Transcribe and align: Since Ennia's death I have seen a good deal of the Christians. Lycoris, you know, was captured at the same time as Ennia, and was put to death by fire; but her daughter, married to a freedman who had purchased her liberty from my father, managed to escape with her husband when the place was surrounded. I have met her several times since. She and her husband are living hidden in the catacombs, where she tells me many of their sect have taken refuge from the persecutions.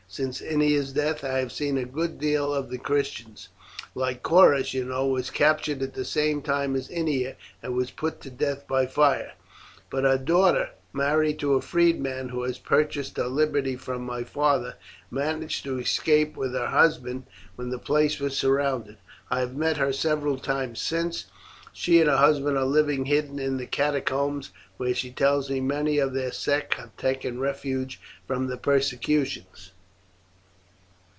Since 0.13 0.41
Ennia's 0.41 0.91
death 0.91 1.23
I 1.23 1.39
have 1.39 1.53
seen 1.53 1.77
a 1.77 1.85
good 1.85 2.19
deal 2.19 2.53
of 2.53 2.69
the 2.69 2.77
Christians. 2.77 3.47
Lycoris, 3.95 4.73
you 4.73 4.83
know, 4.83 5.07
was 5.07 5.29
captured 5.29 5.81
at 5.81 5.93
the 5.93 6.03
same 6.03 6.41
time 6.41 6.75
as 6.75 6.89
Ennia, 6.89 7.37
and 7.63 7.75
was 7.77 7.91
put 7.91 8.19
to 8.19 8.29
death 8.29 8.67
by 8.67 8.87
fire; 8.87 9.31
but 9.89 10.03
her 10.03 10.17
daughter, 10.17 10.71
married 10.91 11.39
to 11.39 11.53
a 11.53 11.61
freedman 11.61 12.27
who 12.27 12.43
had 12.43 12.61
purchased 12.65 13.15
her 13.15 13.27
liberty 13.29 13.77
from 13.77 14.01
my 14.05 14.25
father, 14.25 14.75
managed 15.09 15.63
to 15.63 15.79
escape 15.79 16.35
with 16.35 16.51
her 16.51 16.67
husband 16.67 17.23
when 17.55 17.69
the 17.69 17.79
place 17.79 18.19
was 18.19 18.35
surrounded. 18.37 18.97
I 19.29 19.39
have 19.39 19.55
met 19.55 19.77
her 19.77 19.93
several 19.93 20.37
times 20.37 20.81
since. 20.81 21.27
She 21.71 22.01
and 22.01 22.09
her 22.09 22.17
husband 22.17 22.57
are 22.57 22.65
living 22.65 23.05
hidden 23.05 23.39
in 23.39 23.55
the 23.55 23.65
catacombs, 23.65 24.49
where 24.75 24.93
she 24.93 25.09
tells 25.11 25.49
me 25.49 25.61
many 25.61 25.99
of 25.99 26.13
their 26.13 26.33
sect 26.33 26.73
have 26.73 26.97
taken 26.97 27.39
refuge 27.39 28.01
from 28.27 28.47
the 28.47 28.57
persecutions. 28.57 29.71